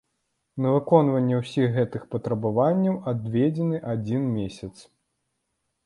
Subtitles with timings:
[0.63, 4.75] На выкананне ўсіх гэтых патрабаванняў адведзены адзін месяц.